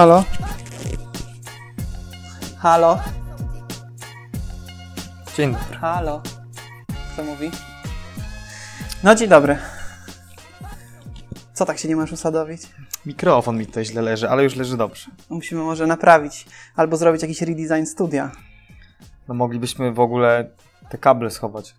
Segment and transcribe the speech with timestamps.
[0.00, 0.24] Halo?
[2.58, 2.98] Halo?
[5.36, 5.76] Dzień dobry.
[5.76, 6.22] Halo?
[7.12, 7.50] Kto mówi?
[9.04, 9.58] No dzień dobry.
[11.52, 12.62] Co tak się nie masz usadowić?
[13.06, 15.10] Mikrofon mi tutaj źle leży, ale już leży dobrze.
[15.30, 16.46] Musimy może naprawić.
[16.76, 18.30] Albo zrobić jakiś redesign studia.
[19.28, 20.50] No moglibyśmy w ogóle
[20.88, 21.74] te kable schować.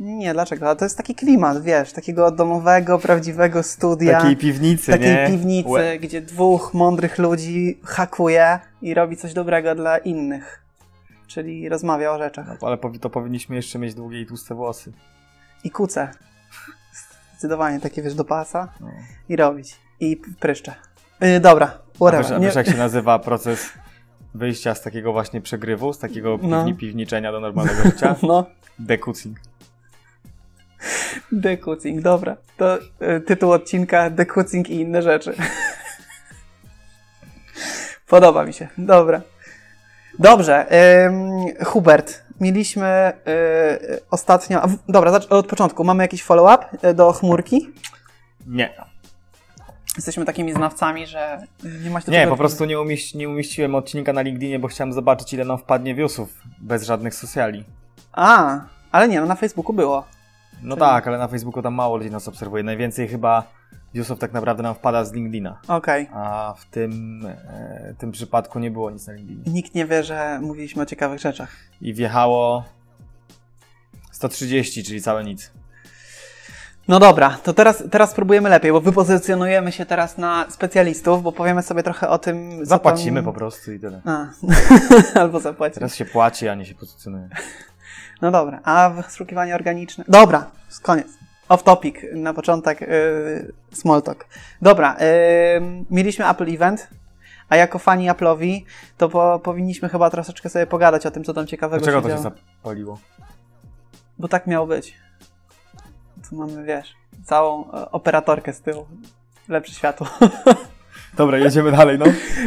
[0.00, 0.66] Nie, dlaczego?
[0.66, 4.20] Ale to jest taki klimat, wiesz, takiego domowego, prawdziwego studia.
[4.20, 5.26] Takiej piwnicy, takiej nie?
[5.26, 10.62] piwnicy, Łe- gdzie dwóch mądrych ludzi hakuje i robi coś dobrego dla innych.
[11.26, 12.46] Czyli rozmawia o rzeczach.
[12.62, 14.92] No, ale to powinniśmy jeszcze mieć długie i tłuste włosy.
[15.64, 16.10] I kuce.
[17.32, 18.68] Zdecydowanie takie, wiesz, do pasa.
[18.80, 18.90] No.
[19.28, 19.76] I robić.
[20.00, 20.74] I pryszcze.
[21.20, 22.34] Yy, dobra, A wiesz, whatever.
[22.34, 23.70] a wiesz jak się nazywa proces
[24.34, 26.58] wyjścia z takiego właśnie przegrywu, z takiego No.
[26.64, 28.16] piwni piwniczenia do normalnego życia?
[28.22, 28.46] No,
[28.78, 29.36] Dekucing.
[31.32, 32.36] dekucing, dobra.
[32.56, 35.34] To y, tytuł odcinka Dekucing i inne rzeczy.
[38.08, 39.20] Podoba mi się, dobra.
[40.18, 40.66] Dobrze,
[41.06, 44.62] ym, Hubert, mieliśmy y, ostatnio...
[44.62, 45.84] A, w, dobra, od początku.
[45.84, 47.70] Mamy jakiś follow-up y, do chmurki?
[48.46, 48.74] Nie.
[49.96, 54.22] Jesteśmy takimi znawcami, że nie do Nie, po prostu nie, umieści, nie umieściłem odcinka na
[54.22, 57.64] LinkedInie, bo chciałem zobaczyć ile nam wpadnie viewsów bez żadnych socjali.
[58.12, 58.60] A,
[58.92, 60.04] ale nie, no na Facebooku było.
[60.62, 62.62] No Czyli- tak, ale na Facebooku tam mało ludzi nas obserwuje.
[62.62, 63.44] Najwięcej chyba
[63.94, 65.58] viewsów tak naprawdę nam wpada z LinkedIna.
[65.68, 66.08] Okej.
[66.12, 69.52] A w tym, e, tym przypadku nie było nic na LinkedInie.
[69.52, 71.56] Nikt nie wie, że mówiliśmy o ciekawych rzeczach.
[71.80, 72.64] I wjechało
[74.12, 75.50] 130, czyli całe nic.
[76.88, 81.62] No dobra, to teraz, teraz spróbujemy lepiej, bo wypozycjonujemy się teraz na specjalistów, bo powiemy
[81.62, 82.66] sobie trochę o tym.
[82.66, 83.24] Zapłacimy tam...
[83.24, 84.00] po prostu i tyle.
[84.04, 84.26] A,
[85.20, 85.74] albo zapłacimy.
[85.74, 87.28] Teraz się płaci, a nie się pozycjonuje.
[88.22, 90.04] No dobra, a wyszukiwanie organiczne.
[90.08, 90.50] Dobra,
[90.82, 91.06] koniec.
[91.48, 94.26] Off topic, na początek yy, small talk.
[94.62, 96.88] Dobra, yy, mieliśmy Apple Event,
[97.48, 98.62] a jako fani Apple'owi,
[98.98, 102.16] to po, powinniśmy chyba troszeczkę sobie pogadać o tym, co tam ciekawego Dlaczego to się
[102.16, 102.36] się działo.
[102.62, 102.98] zapaliło?
[104.18, 104.94] Bo tak miało być.
[106.28, 106.94] Tu mamy, wiesz,
[107.24, 108.86] całą e, operatorkę z tyłu.
[109.48, 110.06] Lepsze światło.
[111.16, 112.06] Dobra, jedziemy dalej, no.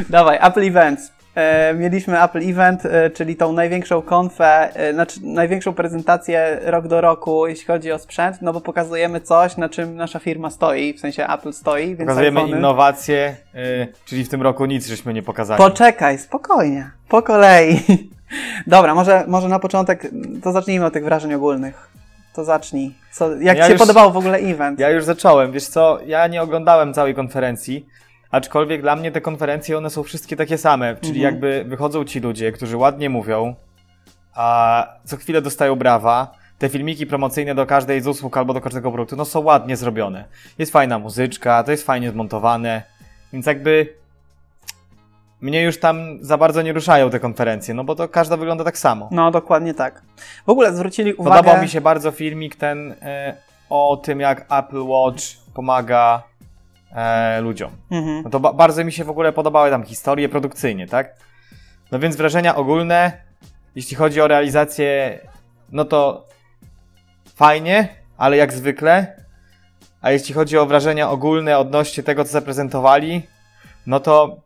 [0.10, 1.12] Dawaj, Apple Events.
[1.36, 7.02] E, mieliśmy Apple Event, e, czyli tą największą konfę, e, znaczy największą prezentację rok do
[7.02, 11.00] roku, jeśli chodzi o sprzęt, no bo pokazujemy coś, na czym nasza firma stoi, w
[11.00, 13.36] sensie Apple stoi, więc Pokazujemy iPhony- innowacje,
[14.06, 15.58] czyli w tym roku nic żeśmy nie pokazali.
[15.58, 17.80] Poczekaj, spokojnie, po kolei.
[18.68, 20.08] Dobra, może, może na początek
[20.44, 21.90] to zacznijmy od tych wrażeń ogólnych.
[22.36, 22.94] To zacznij.
[23.12, 24.80] Co, jak Ja Ci się już- podobało w ogóle event?
[24.80, 27.86] Ja już zacząłem, wiesz co, ja nie oglądałem całej konferencji,
[28.34, 31.34] aczkolwiek dla mnie te konferencje, one są wszystkie takie same, czyli Mhm.
[31.34, 33.56] jakby wychodzą ci ludzie, którzy ładnie mówią,
[34.36, 38.92] a co chwilę dostają brawa, te filmiki promocyjne do każdej z usług albo do każdego
[38.92, 40.26] produktu, no są ładnie zrobione.
[40.58, 42.84] Jest fajna muzyczka, to jest fajnie zmontowane,
[43.34, 43.94] więc jakby
[45.42, 48.78] mnie już tam za bardzo nie ruszają te konferencje, no bo to każda wygląda tak
[48.78, 49.10] samo.
[49.12, 50.02] No, dokładnie tak.
[50.46, 51.38] W ogóle zwrócili uwagę...
[51.38, 53.36] Podobał mi się bardzo filmik ten e,
[53.70, 55.24] o tym, jak Apple Watch
[55.54, 56.24] pomaga
[56.96, 57.72] e, ludziom.
[57.92, 58.24] Mhm.
[58.24, 61.16] No to ba- bardzo mi się w ogóle podobały tam historie produkcyjnie, tak?
[61.92, 63.12] No więc wrażenia ogólne,
[63.76, 65.20] jeśli chodzi o realizację,
[65.72, 66.26] no to
[67.36, 67.88] fajnie,
[68.18, 69.24] ale jak zwykle.
[70.02, 73.22] A jeśli chodzi o wrażenia ogólne odnośnie tego, co zaprezentowali,
[73.88, 74.38] no to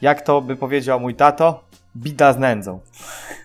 [0.00, 1.64] jak to by powiedział mój tato,
[1.96, 2.80] bida z nędzą.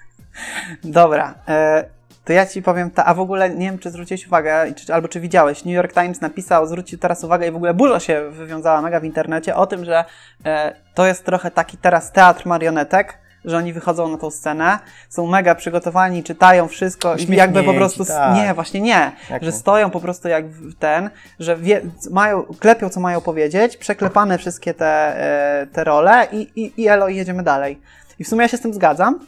[0.83, 1.89] Dobra, e,
[2.25, 5.07] to ja ci powiem, ta, a w ogóle nie wiem, czy zwróciłeś uwagę, czy, albo
[5.07, 8.81] czy widziałeś, New York Times napisał, zwrócił teraz uwagę i w ogóle burza się wywiązała
[8.81, 10.05] mega w internecie o tym, że
[10.45, 14.79] e, to jest trochę taki teraz teatr marionetek, że oni wychodzą na tą scenę,
[15.09, 18.35] są mega przygotowani, czytają wszystko i jakby po prostu, tak.
[18.35, 19.57] nie, właśnie nie, Jak że to?
[19.57, 20.45] stoją po prostu jak
[20.79, 21.81] ten, że wie,
[22.11, 25.19] mają, klepią co mają powiedzieć, przeklepane wszystkie te,
[25.61, 27.81] e, te role i, i, i elo, i jedziemy dalej.
[28.19, 29.19] I w sumie ja się z tym zgadzam,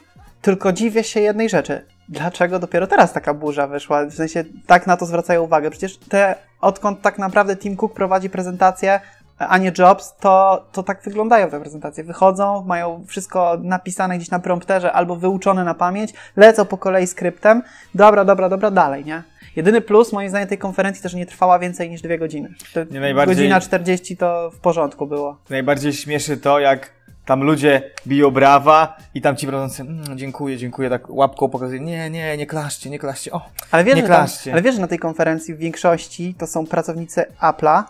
[0.41, 1.96] tylko dziwię się jednej rzeczy.
[2.09, 4.05] Dlaczego dopiero teraz taka burza wyszła?
[4.05, 5.69] W sensie tak na to zwracają uwagę.
[5.71, 8.99] Przecież te, odkąd tak naprawdę Tim Cook prowadzi prezentację,
[9.37, 12.03] a nie Jobs, to, to tak wyglądają te prezentacje.
[12.03, 17.63] Wychodzą, mają wszystko napisane gdzieś na prompterze albo wyuczone na pamięć, lecą po kolei skryptem.
[17.95, 19.23] Dobra, dobra, dobra, dalej, nie?
[19.55, 22.49] Jedyny plus moim zdaniem tej konferencji to, że nie trwała więcej niż dwie godziny.
[22.73, 25.37] Te Nie najbardziej- Godzina 40 to w porządku było.
[25.49, 26.96] Najbardziej śmieszy to, jak
[27.27, 32.09] tam ludzie biją brawa i tam ci prowadzący, mm, dziękuję, dziękuję, tak łapką pokazują, nie,
[32.09, 33.41] nie, nie klaszcie, nie klaszcie, o,
[33.71, 34.53] Ale wiesz, Nie że tam, klaszcie.
[34.53, 37.83] ale wiesz, że na tej konferencji w większości to są pracownicy Apple'a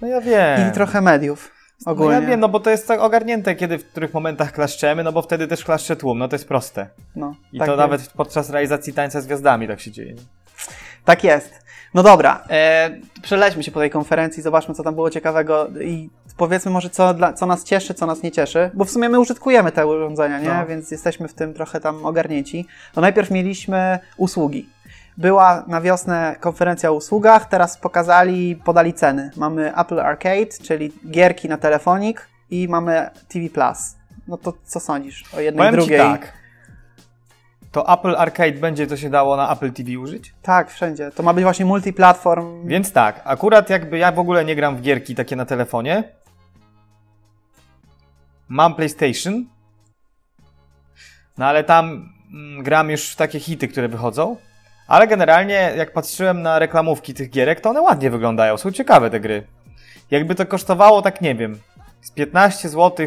[0.00, 0.68] no ja wiem.
[0.68, 1.50] i trochę mediów
[1.86, 2.14] ogólnie.
[2.14, 5.12] No ja wiem, no bo to jest tak ogarnięte, kiedy w których momentach klaszczemy, no
[5.12, 6.86] bo wtedy też klaszcze tłum, no to jest proste.
[7.16, 7.78] No, I tak to jest.
[7.78, 10.14] nawet podczas realizacji tańca z gwiazdami tak się dzieje.
[11.04, 11.62] Tak jest.
[11.94, 12.90] No dobra, e,
[13.60, 17.46] się po tej konferencji, zobaczmy, co tam było ciekawego i powiedzmy może co, dla, co
[17.46, 20.48] nas cieszy, co nas nie cieszy, bo w sumie my użytkujemy te urządzenia, nie?
[20.48, 20.66] No.
[20.66, 22.66] Więc jesteśmy w tym trochę tam ogarnięci.
[22.96, 24.68] No najpierw mieliśmy usługi.
[25.16, 29.30] Była na wiosnę konferencja o usługach, teraz pokazali, podali ceny.
[29.36, 33.96] Mamy Apple Arcade, czyli gierki na telefonik i mamy TV Plus.
[34.28, 35.98] No to co sądzisz o jednej Powiem drugiej?
[35.98, 36.32] tak.
[37.72, 40.34] To Apple Arcade będzie to się dało na Apple TV użyć?
[40.42, 41.10] Tak, wszędzie.
[41.10, 42.68] To ma być właśnie multiplatform.
[42.68, 46.04] Więc tak, akurat jakby ja w ogóle nie gram w gierki takie na telefonie.
[48.52, 49.44] Mam PlayStation.
[51.38, 54.36] No ale tam mm, gram już w takie hity, które wychodzą.
[54.88, 58.56] Ale generalnie, jak patrzyłem na reklamówki tych gierek, to one ładnie wyglądają.
[58.56, 59.46] Są ciekawe te gry.
[60.10, 61.60] Jakby to kosztowało, tak nie wiem,
[62.02, 63.06] z 15 zł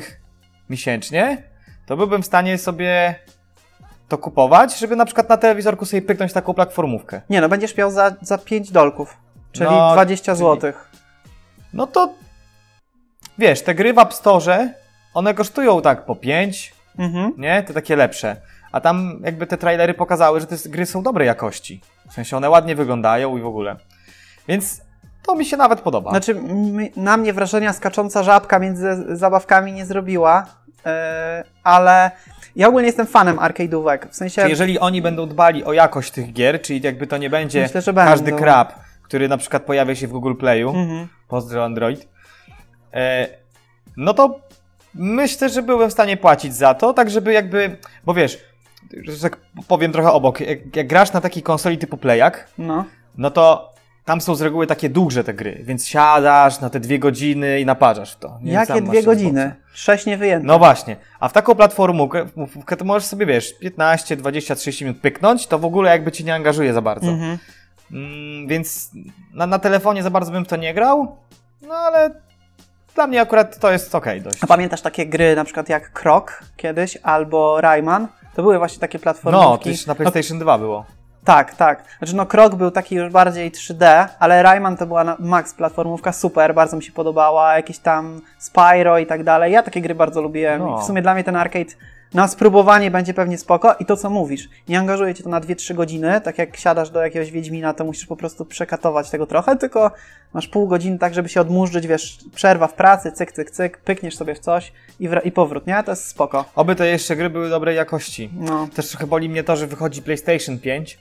[0.70, 1.44] miesięcznie,
[1.86, 3.16] to byłbym w stanie sobie
[4.08, 7.22] to kupować, żeby na przykład na telewizorku sobie pyknąć taką platformówkę.
[7.30, 9.18] Nie no, będziesz miał za, za 5 dolków,
[9.52, 10.74] czyli No, 20 czyli- zł.
[11.74, 12.14] No to
[13.38, 14.70] wiesz, te gry w App Store,
[15.16, 17.34] one kosztują tak po 5, Mhm.
[17.38, 17.64] nie?
[17.64, 18.36] Te takie lepsze.
[18.72, 21.82] A tam jakby te trailery pokazały, że te gry są dobrej jakości.
[22.10, 23.76] W sensie one ładnie wyglądają i w ogóle.
[24.48, 24.82] Więc
[25.26, 26.10] to mi się nawet podoba.
[26.10, 26.36] Znaczy,
[26.96, 30.46] na mnie wrażenia skacząca żabka między zabawkami nie zrobiła,
[30.86, 30.92] yy,
[31.64, 32.12] ale
[32.56, 34.08] ja ogólnie jestem fanem arcade'ówek.
[34.10, 37.30] W sensie, Czyli jeżeli oni będą dbali o jakość tych gier, czyli jakby to nie
[37.30, 38.40] będzie Myślę, każdy będą.
[38.44, 38.74] krab,
[39.04, 41.08] który na przykład pojawia się w Google Playu, Mhm.
[41.28, 42.08] pozdro Android,
[42.94, 43.28] e,
[43.98, 44.40] no to
[44.96, 48.38] myślę, że byłem w stanie płacić za to, tak żeby jakby, bo wiesz,
[49.04, 49.38] że tak
[49.68, 52.86] powiem trochę obok, jak, jak grasz na takiej konsoli typu Playak, no.
[53.18, 53.76] no to
[54.06, 57.66] tam są z reguły takie dłuższe te gry, więc siadasz na te dwie godziny i
[57.66, 58.40] naparzasz w to.
[58.42, 58.52] Nie?
[58.52, 59.56] Jakie dwie godziny?
[59.74, 60.48] Sześć niewyjęte.
[60.48, 65.02] No właśnie, a w taką platformówkę mówkę to możesz sobie, wiesz, 15, 20, 30 minut
[65.02, 67.12] pyknąć, to w ogóle jakby ci nie angażuje za bardzo.
[67.12, 67.38] Mhm.
[67.92, 68.92] Mm, więc
[69.34, 71.18] na, na telefonie za bardzo bym w to nie grał,
[71.62, 72.10] no ale
[72.96, 74.44] dla mnie akurat to jest okej dość.
[74.44, 78.08] A pamiętasz takie gry na przykład jak Krok kiedyś albo Rayman?
[78.36, 79.70] To były właśnie takie platformówki.
[79.70, 80.86] No, już na PlayStation 2 było.
[81.26, 81.84] Tak, tak.
[81.98, 86.12] Znaczy, no, Krok był taki już bardziej 3D, ale Rayman to była na max platformówka,
[86.12, 87.56] super, bardzo mi się podobała.
[87.56, 89.54] Jakieś tam Spyro i tak dalej.
[89.54, 90.60] Ja takie gry bardzo lubiłem.
[90.60, 90.78] No.
[90.78, 91.72] W sumie dla mnie ten arcade
[92.16, 93.76] na spróbowanie będzie pewnie spoko.
[93.80, 97.02] I to, co mówisz, nie angażuje cię to na 2-3 godziny, tak jak siadasz do
[97.02, 99.92] jakiegoś Wiedźmina, to musisz po prostu przekatować tego trochę, tylko
[100.34, 104.16] masz pół godziny tak, żeby się odmurzyć, wiesz, przerwa w pracy, cyk, cyk, cyk, pykniesz
[104.16, 105.84] sobie w coś i, wra- i powrót, nie?
[105.84, 106.46] To jest spoko.
[106.56, 108.30] Oby te jeszcze gry były dobrej jakości.
[108.34, 108.68] No.
[108.76, 111.00] Też trochę boli mnie to, że wychodzi PlayStation 5.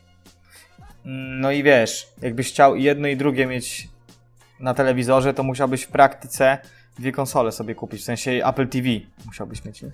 [1.07, 3.89] Mm, No i wiesz, jakbyś chciał jedno i drugie mieć
[4.61, 6.59] na telewizorze, to musiałbyś w praktyce
[6.99, 8.01] dwie konsole sobie kupić.
[8.01, 8.89] W sensie Apple TV
[9.27, 9.85] musiałbyś mieć.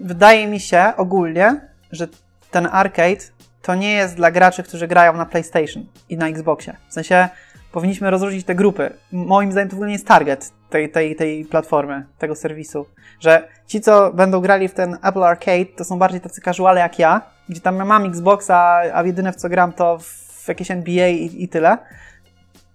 [0.00, 1.60] Wydaje mi się ogólnie,
[1.92, 2.08] że
[2.50, 3.20] ten arcade
[3.62, 6.76] to nie jest dla graczy, którzy grają na PlayStation i na Xboxie.
[6.88, 7.28] W sensie
[7.72, 8.90] powinniśmy rozróżnić te grupy.
[9.12, 12.86] Moim zdaniem to w ogóle nie jest target tej, tej, tej platformy, tego serwisu.
[13.20, 16.98] Że ci, co będą grali w ten Apple Arcade, to są bardziej tacy casuale jak
[16.98, 21.08] ja, gdzie tam ja mam Xboxa, a jedyne w co gram to w jakieś NBA
[21.08, 21.78] i, i tyle.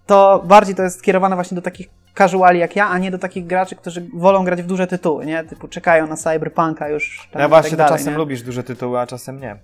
[0.06, 3.46] To bardziej to jest skierowane właśnie do takich casuali jak ja, a nie do takich
[3.46, 5.44] graczy, którzy wolą grać w duże tytuły, nie?
[5.44, 7.28] Typu czekają na Cyberpunka już.
[7.32, 8.18] tam Ja i właśnie tak dalej, czasem nie?
[8.18, 9.56] lubisz duże tytuły, a czasem nie.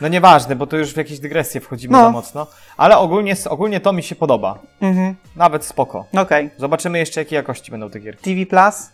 [0.00, 2.04] No nieważne, bo to już w jakieś dygresje wchodzimy No.
[2.04, 2.46] za mocno.
[2.76, 4.58] Ale ogólnie, ogólnie to mi się podoba.
[4.80, 5.14] Mhm.
[5.36, 6.04] Nawet spoko.
[6.16, 6.50] Okej.
[6.56, 8.34] Zobaczymy jeszcze, jakiej jakości będą te gierki.
[8.34, 8.90] TV Plus?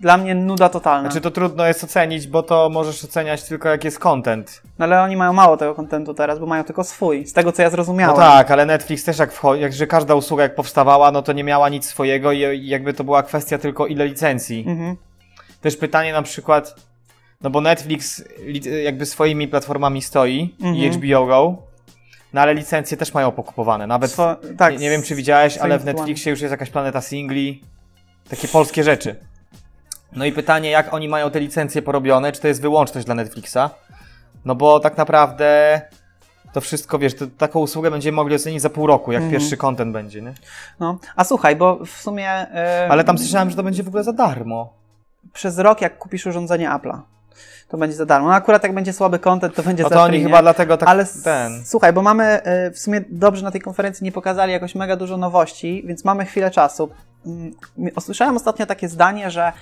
[0.00, 1.10] Dla mnie nuda totalna.
[1.10, 4.62] Znaczy to trudno jest ocenić, bo to możesz oceniać tylko jak jest content.
[4.78, 7.62] No ale oni mają mało tego kontentu teraz, bo mają tylko swój, z tego co
[7.62, 8.16] ja No zrozumiałem.
[8.16, 11.44] tak, ale Netflix też jak wchodzi, jak, że każda usługa jak powstawała, no to nie
[11.44, 14.64] miała nic swojego i, i jakby to była kwestia tylko ile licencji.
[14.68, 14.96] Mhm.
[15.60, 16.74] Też pytanie na przykład,
[17.40, 20.92] no bo Netflix li, jakby swoimi platformami stoi i Mhm.
[20.92, 21.56] HBO Go,
[22.32, 23.86] no ale licencje też mają pokupowane.
[23.86, 25.84] Nawet Swo- tak, nie, nie wiem, czy widziałeś, ale w.
[25.84, 27.62] Netflixie już jest jakaś planeta singli.
[28.30, 29.16] Takie polskie rzeczy.
[30.16, 33.58] No i pytanie, jak oni mają te licencje porobione, czy to jest wyłączność dla Netflixa?
[34.44, 35.80] No bo tak naprawdę
[36.52, 39.40] to wszystko, wiesz, to, taką usługę będziemy mogli ocenić za pół roku, jak Mhm.
[39.40, 40.34] pierwszy content będzie, nie?
[40.80, 40.98] No.
[41.16, 44.12] A słuchaj, bo w sumie e, Ale tam słyszałem, że to będzie w ogóle za
[44.12, 44.72] darmo.
[45.32, 47.00] przez rok jak kupisz urządzenie Apple'a,
[47.68, 48.28] to będzie za darmo.
[48.28, 50.88] No akurat jak będzie słaby content, to będzie No za to oni chyba dlatego tak
[50.88, 51.62] Ale ten.
[51.64, 55.16] słuchaj, bo mamy e, w sumie dobrze na tej konferencji nie pokazali jakoś mega dużo
[55.16, 56.90] nowości, więc mamy chwilę czasu.
[57.26, 57.52] Mm,
[57.96, 59.52] Usłyszałem ostatnio takie zdanie, że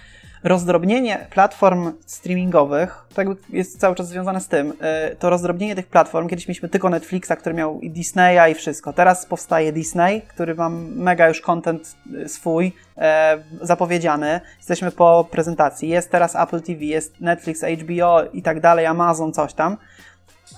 [0.44, 6.28] rozdrobnienie platform streamingowych, jakby jest cały czas związane z tym, e, to rozdrobnienie tych platform,
[6.28, 8.92] kiedyś mieliśmy tylko Netflixa, który miał i Disneya i wszystko.
[8.92, 14.40] Teraz powstaje Disney, który ma mega już content e, swój, e, zapowiedziany.
[14.58, 15.88] Jesteśmy po prezentacji.
[15.88, 19.76] Jest teraz Apple TV, jest Netflix, HBO i tak dalej, Amazon, coś tam.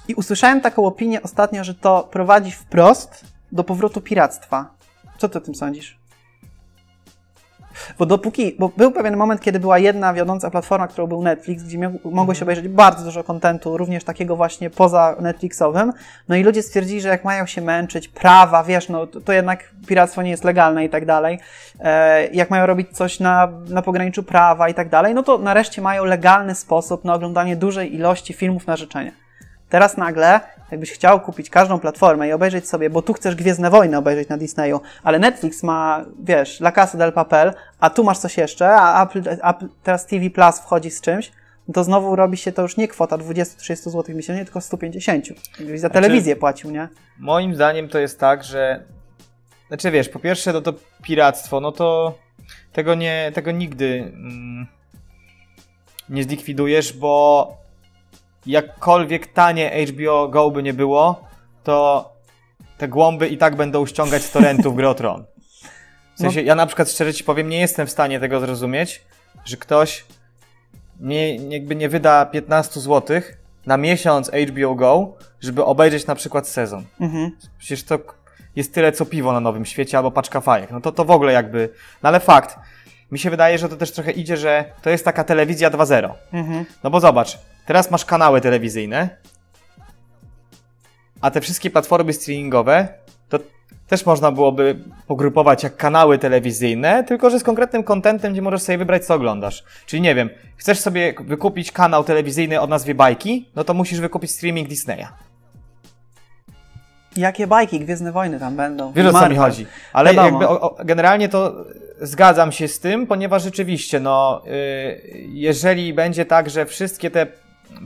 [0.08, 4.70] I usłyszałem taką opinię ostatnio, że to prowadzi wprost do powrotu piractwa.
[5.18, 6.05] Co ty o tym sądzisz?
[7.98, 11.78] Bo dopóki, bo był pewien moment, kiedy była jedna wiodąca platforma, którą był Netflix, gdzie
[11.78, 15.92] miał, się obejrzeć bardzo dużo kontentu, również takiego właśnie poza Netflixowym.
[16.28, 19.70] No i ludzie stwierdzili, że jak mają się męczyć, prawa, wiesz, no to, to jednak
[19.86, 21.38] piractwo nie jest legalne i tak dalej.
[21.80, 25.82] E, jak mają robić coś na, na pograniczu prawa i tak dalej, no to nareszcie
[25.82, 29.25] mają legalny sposób na oglądanie dużej ilości filmów na życzenie.
[29.68, 33.96] Teraz nagle, jakbyś chciał kupić każdą platformę i obejrzeć sobie, bo tu chcesz Gwiezdne Wojny
[33.96, 38.36] obejrzeć na Disneyu, ale Netflix ma, wiesz, La Casa del Papel, a tu masz coś
[38.36, 41.32] jeszcze, a Apple, Apple teraz TV Plus wchodzi z czymś,
[41.74, 45.26] to znowu robi się to już nie kwota 20-30 zł miesięcznie, tylko 150.
[45.60, 46.88] Jakbyś za telewizję płacił, nie?
[47.18, 48.82] Moim zdaniem to jest tak, że.
[49.68, 52.18] Znaczy wiesz, po pierwsze, no to piractwo, no to
[52.72, 54.66] tego nie, tego nigdy mm,
[56.08, 57.65] nie zlikwidujesz, bo
[58.46, 61.24] jakkolwiek tanie HBO Go by nie było,
[61.64, 62.08] to
[62.78, 65.24] te głąby i tak będą ściągać z torrentów gry o Tron.
[66.14, 69.02] W sensie, ja na przykład szczerze ci powiem, nie jestem w stanie tego zrozumieć,
[69.44, 70.04] że ktoś
[71.00, 73.20] nie, jakby nie wyda 15 zł
[73.66, 76.84] na miesiąc HBO Go, żeby obejrzeć na przykład sezon.
[77.00, 77.30] Mhm.
[77.58, 77.98] Przecież to
[78.56, 80.70] jest tyle co piwo na Nowym Świecie albo paczka fajek.
[80.70, 81.68] No to to w ogóle jakby...
[82.02, 82.58] No ale fakt.
[83.10, 86.10] Mi się wydaje, że to też trochę idzie, że to jest taka telewizja 2.0.
[86.32, 86.64] Mhm.
[86.84, 89.08] No bo zobacz, teraz masz kanały telewizyjne,
[91.20, 92.88] a te wszystkie platformy streamingowe,
[93.28, 93.38] to
[93.88, 98.78] też można byłoby pogrupować jak kanały telewizyjne, tylko że z konkretnym kontentem, gdzie możesz sobie
[98.78, 99.64] wybrać, co oglądasz.
[99.86, 104.30] Czyli nie wiem, chcesz sobie wykupić kanał telewizyjny o nazwie Bajki, no to musisz wykupić
[104.30, 105.06] streaming Disneya.
[107.16, 108.92] Jakie bajki, Gwiezdne Wojny tam będą.
[108.92, 109.66] Wiesz o co mi chodzi.
[109.92, 110.28] Ale Wiadomo.
[110.28, 111.64] jakby o, o, generalnie to
[112.00, 114.50] zgadzam się z tym, ponieważ rzeczywiście, no, y,
[115.28, 117.26] jeżeli będzie tak, że wszystkie te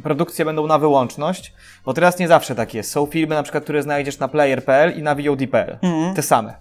[0.02, 1.52] produkcje będą na wyłączność,
[1.84, 2.90] bo teraz nie zawsze tak jest.
[2.92, 5.78] Są filmy na przykład, które znajdziesz na player.pl i na VOD.pl.
[5.82, 6.14] Mhm.
[6.14, 6.54] Te same.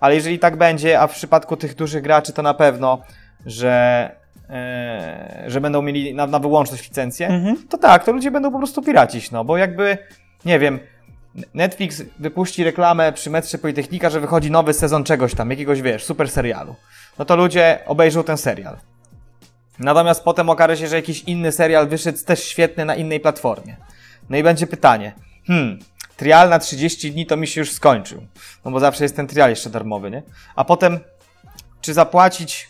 [0.00, 2.98] Ale jeżeli tak będzie, a w przypadku tych dużych graczy to na pewno,
[3.46, 4.10] że,
[4.50, 7.56] e, że będą mieli na, na wyłączność licencję, Mhm.
[7.68, 9.98] to tak, to ludzie będą po prostu piracić, no bo jakby,
[10.44, 10.78] nie wiem,
[11.54, 16.30] Netflix wypuści reklamę przy metrze Politechnika, że wychodzi nowy sezon czegoś tam, jakiegoś, wiesz, super
[16.30, 16.74] serialu.
[17.18, 18.76] No to ludzie obejrzą ten serial.
[19.78, 23.76] Natomiast potem okaże się, że jakiś inny serial wyszedł też świetny na innej platformie.
[24.30, 25.12] No i będzie pytanie,
[25.46, 25.78] hmm,
[26.16, 28.26] trial na 30 dni to mi się już skończył.
[28.64, 30.22] No bo zawsze jest ten trial jeszcze darmowy, nie?
[30.56, 30.98] A potem,
[31.80, 32.68] czy zapłacić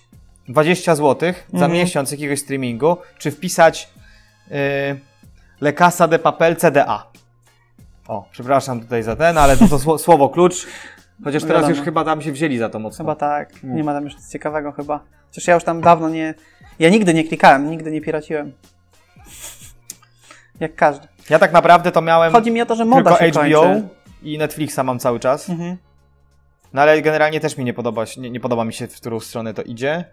[0.48, 1.72] 20 zł za Mhm.
[1.72, 3.88] miesiąc jakiegoś streamingu, czy wpisać
[4.50, 4.56] yy,
[5.60, 7.06] Le Casa de Papel CDA.
[8.08, 10.66] O, przepraszam tutaj za ten, ale to, to sło- słowo klucz.
[11.24, 11.74] Chociaż teraz Wiadomo.
[11.76, 13.04] już chyba tam się wzięli za to mocno.
[13.04, 13.62] Chyba tak.
[13.62, 15.00] Nie ma tam już nic ciekawego chyba.
[15.26, 16.34] Chociaż ja już tam dawno nie...
[16.78, 18.52] Ja nigdy nie klikałem, nigdy nie piraciłem.
[20.60, 21.08] Jak każdy.
[21.30, 23.88] Ja tak naprawdę to miałem Chodzi mi o to, że moda tylko HBO kończy.
[24.22, 25.50] i Netflixa mam cały czas.
[25.50, 25.76] Mhm.
[26.72, 29.20] No ale generalnie też mi nie podoba, się- nie, nie podoba mi się, w którą
[29.20, 30.04] stronę to idzie.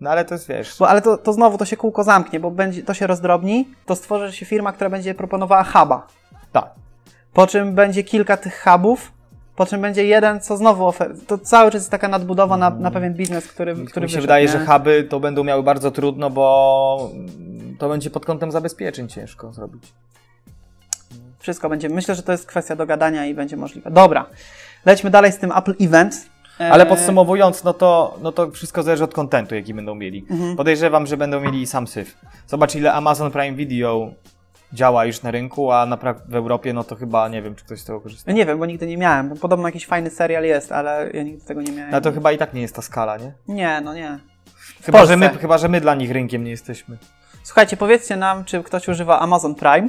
[0.00, 0.76] No ale to jest, wiesz...
[0.78, 3.96] Bo, ale to, to znowu to się kółko zamknie, bo będzie, to się rozdrobni, to
[3.96, 6.06] stworzy się firma, która będzie proponowała huba.
[6.52, 6.70] Tak.
[7.32, 9.12] Po czym będzie kilka tych hubów,
[9.56, 11.14] po czym będzie jeden, co znowu ofer...
[11.26, 14.22] To cały czas jest taka nadbudowa na, na pewien biznes, który, który mi się wyszedł,
[14.22, 14.52] wydaje, nie?
[14.52, 17.10] że huby to będą miały bardzo trudno, bo
[17.78, 19.92] to będzie pod kątem zabezpieczeń ciężko zrobić.
[21.38, 21.88] Wszystko będzie.
[21.88, 23.90] Myślę, że to jest kwestia dogadania i będzie możliwe.
[23.90, 24.26] Dobra,
[24.86, 26.14] lećmy dalej z tym Apple Event.
[26.60, 30.26] E, Ale podsumowując, no to, no to wszystko zależy od kontentu, jaki będą mieli.
[30.30, 30.56] Mhm.
[30.56, 32.16] Podejrzewam, że będą mieli sam syf.
[32.46, 34.10] Zobacz, ile Amazon Prime Video
[34.74, 37.80] działa już na rynku, a na w Europie, no to chyba nie wiem, czy ktoś
[37.80, 38.30] z tego korzysta.
[38.30, 39.36] Ja nie wiem, bo nigdy nie miałem.
[39.38, 41.90] Podobno jakiś fajny serial jest, ale ja nigdy tego nie miałem.
[41.90, 43.32] No to chyba i tak nie jest ta skala, nie?
[43.48, 44.18] Nie, no nie.
[44.82, 46.98] Chyba że, my, chyba, że my dla nich rynkiem nie jesteśmy.
[47.42, 49.88] Słuchajcie, powiedzcie nam, czy ktoś używa Amazon Prime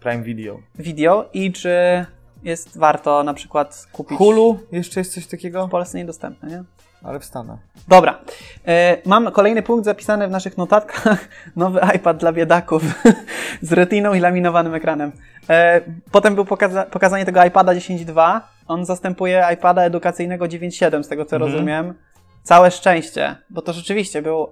[0.00, 0.60] Prime Video.
[0.74, 2.06] Video i czy
[2.42, 4.18] jest warto na przykład kupić.
[4.18, 4.60] Hulu?
[4.72, 5.66] Jeszcze jest coś takiego?
[5.66, 6.64] W Polsce niedostępne, nie?
[7.04, 7.58] Ale w Stanach.
[7.88, 8.18] Dobra.
[8.66, 11.28] E, mam kolejny punkt zapisany w naszych notatkach.
[11.56, 12.82] Nowy iPad dla biedaków
[13.62, 15.12] z retiną i laminowanym ekranem.
[15.50, 15.80] E,
[16.12, 18.40] potem był pokaza pokazanie tego iPada 10.2.
[18.68, 21.52] On zastępuje iPada edukacyjnego 9.7, z tego co Mhm.
[21.52, 21.94] rozumiem.
[22.42, 24.46] Całe szczęście, bo to rzeczywiście był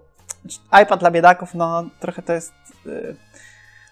[0.82, 2.52] iPad dla biedaków, no trochę to jest...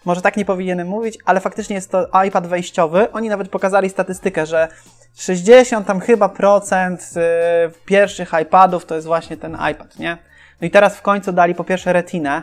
[0.06, 3.12] może tak nie powinienem mówić, ale faktycznie jest to iPad wejściowy.
[3.12, 4.68] Oni nawet pokazali statystykę, że
[5.14, 10.18] 60 tam chyba procent y, pierwszych iPadów to jest właśnie ten iPad, nie?
[10.60, 12.42] No i teraz w końcu dali po pierwsze retinę,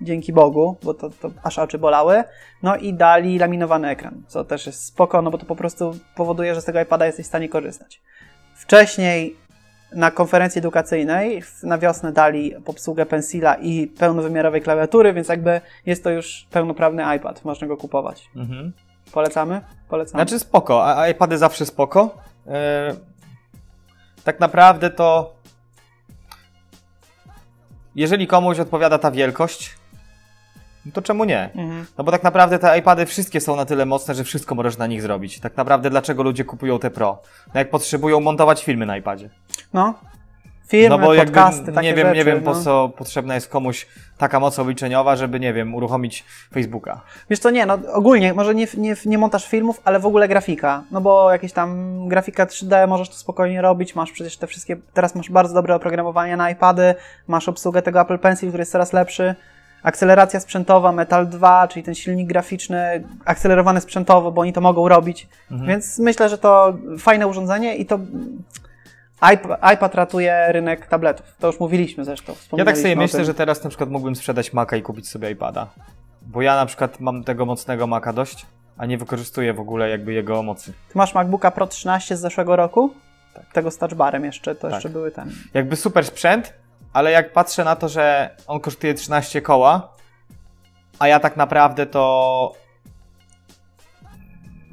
[0.00, 2.24] dzięki Bogu, bo to, to aż oczy bolały,
[2.62, 6.54] no i dali laminowany ekran, co też jest spoko, no bo to po prostu powoduje,
[6.54, 8.02] że z tego iPada jesteś w stanie korzystać.
[8.54, 9.36] Wcześniej
[9.92, 16.10] na konferencji edukacyjnej na wiosnę dali obsługę pensila i pełnowymiarowej klawiatury, więc jakby jest to
[16.10, 18.30] już pełnoprawny iPad, można go kupować.
[18.36, 18.72] Mhm.
[19.12, 19.60] Polecamy?
[19.88, 20.24] Polecamy.
[20.24, 22.16] Znaczy spoko, a a iPady zawsze spoko.
[22.46, 22.94] E,
[24.24, 25.38] tak naprawdę to
[27.94, 29.77] jeżeli komuś odpowiada ta wielkość,
[30.88, 31.50] no to czemu nie?
[31.54, 31.86] Mhm.
[31.98, 34.86] No bo tak naprawdę te iPady wszystkie są na tyle mocne, że wszystko możesz na
[34.86, 35.40] nich zrobić.
[35.40, 37.22] Tak naprawdę dlaczego ludzie kupują te Pro?
[37.54, 39.30] No jak potrzebują montować filmy na iPadzie.
[39.72, 39.94] No.
[40.68, 42.52] Filmy, no bo jakby, podcasty, nie wiem, rzeczy, nie wiem no.
[42.52, 43.86] po co potrzebna jest komuś
[44.18, 47.00] taka moc obliczeniowa, żeby, nie wiem, uruchomić Facebooka.
[47.30, 50.82] Wiesz co, nie, no ogólnie, może nie, nie, nie montaż filmów, ale w ogóle grafika.
[50.90, 55.14] No bo jakieś tam grafika 3D możesz to spokojnie robić, masz przecież te wszystkie, teraz
[55.14, 56.94] masz bardzo dobre oprogramowanie na iPady,
[57.26, 59.34] masz obsługę tego Apple Pencil, który jest coraz lepszy,
[59.82, 65.28] akceleracja sprzętowa, Metal 2, czyli ten silnik graficzny, akcelerowany sprzętowo, bo oni to mogą robić,
[65.50, 65.68] Mhm.
[65.68, 67.98] więc myślę, że to fajne urządzenie i to
[69.22, 71.26] iP- iPad ratuje rynek tabletów.
[71.38, 72.34] To już mówiliśmy zresztą.
[72.56, 75.66] Ja tak sobie myślę, że teraz na przykład mógłbym sprzedać Maca i kupić sobie iPada.
[76.22, 78.46] Bo ja na przykład mam tego mocnego Maca dość,
[78.78, 80.72] a nie wykorzystuję w ogóle jakby jego mocy.
[80.88, 82.94] Ty masz MacBooka Pro 13 z zeszłego roku?
[83.34, 83.44] Tak.
[83.52, 84.72] Tego z touchbarem jeszcze, to Tak.
[84.72, 85.30] jeszcze były ten.
[85.54, 86.52] Jakby super sprzęt,
[86.92, 89.92] ale jak patrzę na to, że on kosztuje 13 koła,
[90.98, 92.52] a ja tak naprawdę to...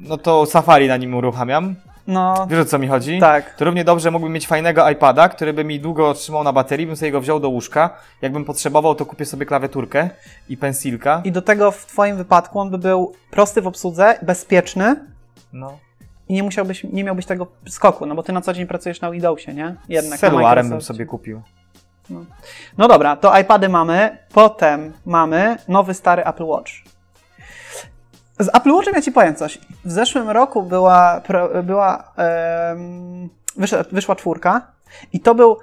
[0.00, 1.74] No to Safari na nim uruchamiam.
[2.06, 3.18] No, Wiesz o co mi chodzi?
[3.20, 3.54] tak.
[3.54, 6.96] To równie dobrze mógłbym mieć fajnego iPada, który by mi długo trzymał na baterii, bym
[6.96, 7.90] sobie go wziął do łóżka.
[8.22, 10.10] Jakbym potrzebował, to kupię sobie klawiaturkę
[10.48, 11.20] i pensilka.
[11.24, 14.96] I do tego w Twoim wypadku on by był prosty w obsłudze, bezpieczny
[15.52, 15.78] No.
[16.28, 19.10] i nie musiałbyś, nie miałbyś tego skoku, no bo Ty na co dzień pracujesz na
[19.10, 19.74] Windowsie, nie?
[19.88, 21.42] Jednak Z na celularem bym sobie kupił.
[22.78, 26.72] No dobra, to iPady mamy, potem mamy nowy, stary Apple Watch.
[28.38, 29.58] Z Apple Watchem ja Ci powiem coś.
[29.84, 31.20] W zeszłym roku była,
[31.62, 32.12] była
[33.92, 34.66] wyszła, czwórka
[35.12, 35.58] i to był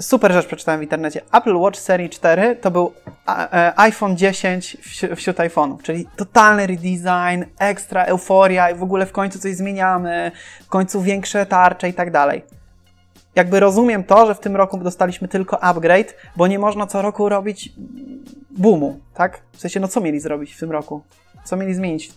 [0.00, 1.20] super rzecz przeczytałem w internecie.
[1.32, 2.92] Apple Watch serii 4 to był
[3.28, 9.12] e, iPhone 10 wsi- wśród iPhone'ów, czyli totalny redesign, ekstra euforia i w ogóle w
[9.12, 10.32] końcu coś zmieniamy,
[10.64, 12.57] w końcu większe tarcze i tak dalej
[13.38, 17.28] jakby rozumiem to, że w tym roku dostaliśmy tylko upgrade, bo nie można co roku
[17.28, 17.72] robić
[18.50, 19.40] boomu, tak?
[19.52, 21.02] W sensie, no co mieli zrobić w tym roku?
[21.44, 22.08] Co mieli zmienić?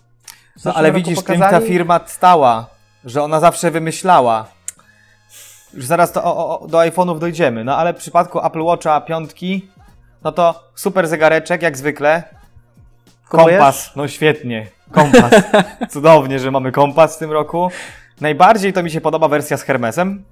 [0.59, 2.67] W No ale widzisz, tym pokazali- ta firma stała,
[3.05, 4.45] że ona zawsze wymyślała.
[5.73, 9.69] Już zaraz to, o, o, do iPhone'ów dojdziemy, no ale w przypadku Apple Watcha piątki,
[10.23, 12.23] no to super zegareczek, jak zwykle.
[13.29, 13.59] Kupujesz?
[13.59, 15.33] Kompas, no świetnie, kompas.
[15.93, 17.71] Cudownie, że mamy kompas w tym roku.
[18.21, 20.23] Najbardziej to mi się podoba wersja z Hermesem,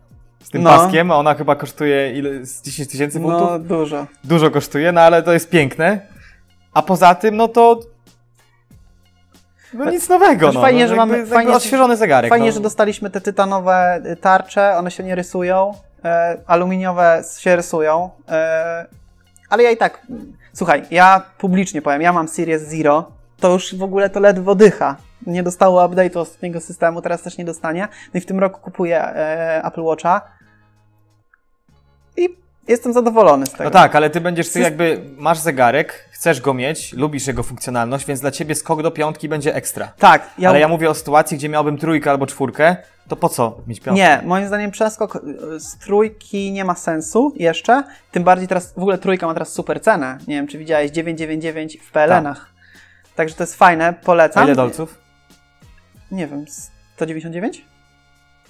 [0.44, 0.70] z tym No.
[0.70, 3.50] paskiem, ona chyba kosztuje ile, z 10 tysięcy funtów?
[3.52, 4.08] No, dużo.
[4.24, 6.00] Dużo kosztuje, no ale to jest piękne.
[6.74, 7.80] A poza tym, no to...
[9.74, 10.62] No nic nowego, Znaczy no.
[10.62, 12.30] fajnie, no, że jakby- mamy- jakby fajnie, odświeżony zegarek.
[12.30, 12.52] Fajnie, no.
[12.52, 15.74] że dostaliśmy te tytanowe y, tarcze, one się nie rysują,
[16.06, 18.86] e, aluminiowe się rysują, e,
[19.50, 20.08] ale ja i tak,
[20.54, 24.96] słuchaj, ja publicznie powiem, ja mam Series Zero, to już w ogóle to ledwo dycha.
[25.28, 27.88] Nie dostało update'u ostatniego systemu, teraz też nie dostanie.
[28.14, 30.22] No i w tym roku kupuję e, Apple Watcha
[32.18, 32.30] i
[32.68, 33.64] jestem zadowolony z tego.
[33.64, 38.06] No tak, ale ty będziesz, ty jakby masz zegarek, chcesz go mieć, lubisz jego funkcjonalność,
[38.06, 39.92] więc dla ciebie skok do piątki będzie ekstra.
[40.00, 42.76] Tak, ja, Ale ja mówię o sytuacji, gdzie miałbym trójkę albo czwórkę,
[43.08, 44.04] to po co mieć piątkę?
[44.04, 47.84] Nie, moim zdaniem przeskok y, z trójki nie ma sensu jeszcze.
[48.12, 50.18] Tym bardziej teraz, w ogóle trójka ma teraz super cenę.
[50.28, 52.54] Nie wiem, czy widziałeś 999 w PLN-ach.
[53.16, 54.44] Także to jest fajne, A polecam.
[54.44, 55.09] ile dolców?
[56.12, 56.46] Nie wiem,
[56.96, 57.66] 199?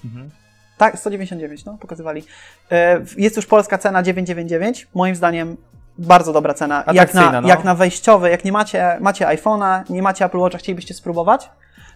[0.04, 0.30] Mhm.
[0.78, 2.24] Tak, 199, no, pokazywali.
[2.70, 4.88] E, Jest już polska cena 999.
[4.94, 5.56] Moim zdaniem
[5.98, 6.84] bardzo dobra cena.
[6.92, 7.48] Jak na, no.
[7.48, 11.50] jak na wejściowy, jak nie macie, macie iPhone'a, nie macie Apple Watcha, chcielibyście spróbować,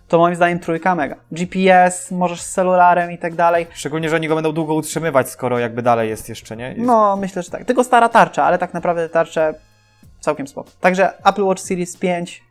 [0.09, 1.16] to moim zdaniem trójka mega.
[1.33, 3.66] GPS, możesz z celularem i tak dalej.
[3.74, 6.68] Szczególnie, że oni go będą długo utrzymywać, skoro jakby dalej jest jeszcze, nie?
[6.68, 6.81] Jest...
[6.81, 7.64] No, myślę, że tak.
[7.64, 9.55] Tylko stara tarcza, ale tak naprawdę tarcze
[10.20, 10.70] całkiem spoko.
[10.81, 12.43] Także Apple Watch Series 5 e,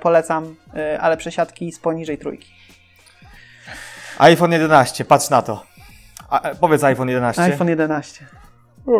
[0.00, 2.52] polecam, e, ale przesiadki z poniżej trójki.
[4.18, 5.64] iPhone 11, patrz na to.
[6.30, 7.42] A, e, powiedz iPhone 11.
[7.42, 8.26] iPhone 11.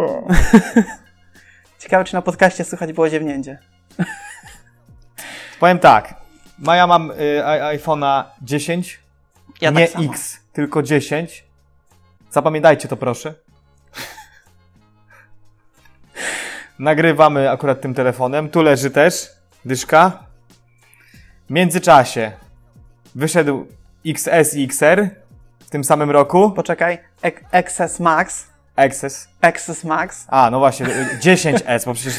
[1.79, 3.59] Ciekawe, czy na podcaście słychać było ziewnięcie.
[5.61, 6.15] Powiem tak.
[6.59, 7.15] Ma- Ja mam y,
[7.79, 9.01] iPhone'a 10,
[9.61, 10.03] Ja nie tak.
[10.03, 11.45] X, tylko 10.
[12.31, 13.35] Zapamiętajcie to proszę.
[16.79, 18.51] Nagrywamy akurat tym telefonem.
[18.51, 19.29] Tu leży też
[19.65, 20.26] dyszka.
[21.47, 22.33] W międzyczasie
[23.15, 23.67] wyszedł
[24.07, 25.09] XS i XR
[25.67, 26.51] w tym samym roku.
[26.51, 28.47] Poczekaj, Ex- XS Max.
[28.77, 29.29] XS.
[29.43, 30.25] XS Max.
[30.29, 32.15] A, no właśnie, y, 10S, bo przecież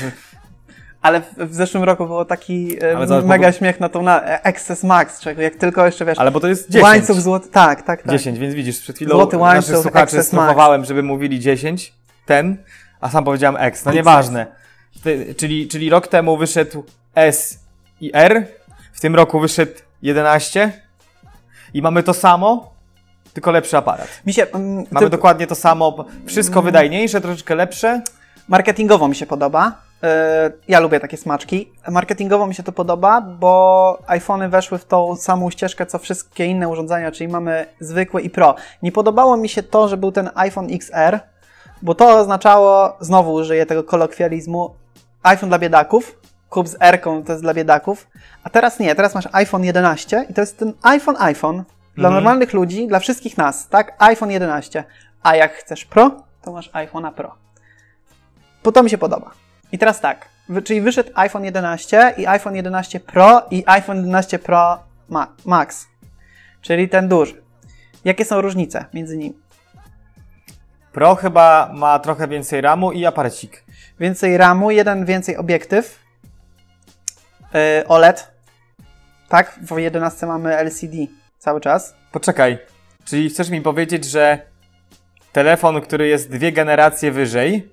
[1.01, 4.23] Ale w, w zeszłym roku było taki e, Ale zobacz, mega śmiech na tą na
[4.23, 6.83] e, XS Max, czego jak tylko jeszcze wiesz, Ale bo to jest 10.
[6.83, 8.11] łańcuch złoty, tak, tak, tak.
[8.11, 10.45] 10, więc widzisz, przed chwilą Złoty łańcuch, naszych słuchaczy Access Max.
[10.45, 11.93] strofowałem, żeby mówili 10,
[12.25, 12.57] ten,
[13.01, 13.85] a sam powiedziałem X.
[13.85, 14.45] No nieważne.
[15.03, 16.83] Ty, czyli, czyli rok temu wyszedł
[17.15, 17.59] S
[18.01, 18.47] i R,
[18.97, 20.71] w tym roku wyszedł 11
[21.73, 22.73] i mamy to samo,
[23.33, 24.07] tylko lepszy aparat.
[24.25, 28.01] Mi się, mm, Mamy ty- dokładnie to samo, wszystko wydajniejsze, troszeczkę lepsze.
[28.47, 29.81] Marketingowo mi się podoba.
[30.03, 30.07] Yy,
[30.67, 31.71] Ja lubię takie smaczki.
[31.87, 36.67] Marketingowo mi się to podoba, bo iPhony weszły w tą samą ścieżkę co wszystkie inne
[36.69, 38.55] urządzenia, czyli mamy zwykłe i Pro.
[38.81, 41.19] Nie podobało mi się to, że był ten iPhone XR,
[41.81, 44.75] bo to oznaczało, znowu użyję tego kolokwializmu,
[45.23, 46.19] iPhone dla biedaków.
[46.49, 48.07] Kup z R to jest dla biedaków.
[48.43, 51.55] A teraz nie, teraz masz iPhone 11 i to jest ten iPhone iPhone
[51.95, 52.13] dla Mhm.
[52.13, 53.95] normalnych ludzi, dla wszystkich nas, tak?
[53.99, 54.83] iPhone 11.
[55.23, 57.35] A jak chcesz Pro, to masz iPhone'a Pro.
[58.63, 59.31] Bo to mi się podoba.
[59.71, 60.27] I teraz tak,
[60.63, 64.79] czyli wyszedł iPhone 11 i iPhone 11 Pro i iPhone 11 Pro
[65.09, 65.87] Ma- Max,
[66.61, 67.41] czyli ten duży.
[68.05, 69.37] Jakie są różnice między nimi?
[70.91, 73.63] Pro chyba ma trochę więcej RAMu i aparacik.
[73.99, 75.99] Więcej RAMu, jeden więcej obiektyw,
[77.53, 78.31] yy, OLED,
[79.29, 79.59] tak?
[79.61, 80.97] W 11 mamy LCD
[81.37, 81.95] cały czas.
[82.11, 82.57] Poczekaj,
[83.05, 84.39] czyli chcesz mi powiedzieć, że
[85.33, 87.69] telefon, który jest dwie generacje wyżej,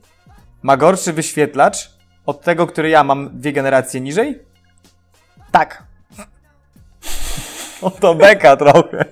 [0.63, 1.91] ma gorszy wyświetlacz
[2.27, 4.43] od tego, który ja mam dwie generacje niżej?
[5.53, 5.83] Tak,
[7.83, 9.05] O to beka trochę.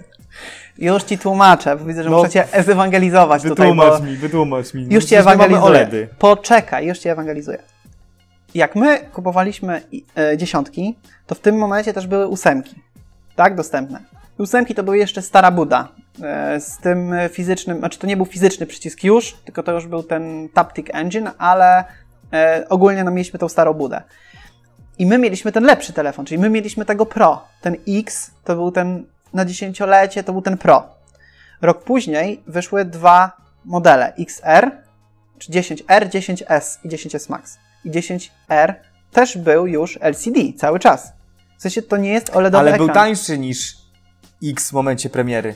[0.78, 3.82] już ci tłumaczę, bo widzę, że No, muszę cię ewangelizować tutaj, bo...
[3.84, 4.86] Wytłumacz mi, wytłumacz mi.
[4.86, 5.62] No Już cię ewangelizuję.
[5.64, 6.08] OLEDy.
[6.18, 7.58] Poczekaj, już cię ewangelizuję.
[8.54, 9.82] Jak my kupowaliśmy
[10.18, 12.82] e, dziesiątki, to w tym momencie też były ósemki.
[13.36, 14.00] Tak, dostępne.
[14.38, 15.88] Ósemki to były jeszcze stara Buda.
[16.22, 20.02] e, Z tym fizycznym, znaczy to nie był fizyczny przycisk już, tylko to już był
[20.02, 21.84] ten Taptic Engine, ale
[22.32, 24.02] e, ogólnie no, mieliśmy tą starą Budę.
[24.98, 27.44] I my mieliśmy ten lepszy telefon, czyli my mieliśmy tego Pro.
[27.60, 30.88] Ten X to był ten na dziesięciolecie, to był ten Pro.
[31.62, 33.32] Rok później wyszły dwa
[33.64, 34.70] modele XR,
[35.38, 37.58] czy 10R, 10S i 10S Max.
[37.84, 38.74] I 10R
[39.12, 41.12] też był już LCD cały czas.
[41.58, 42.86] W sensie to nie jest OLEDowy Ale ekran.
[42.86, 43.76] był tańszy niż
[44.44, 45.54] X w momencie premiery.